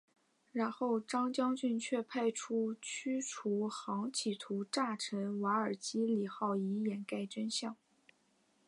[0.51, 7.77] 然后张将军却派出驱逐舰企图炸沉瓦尔基里号以掩盖真相。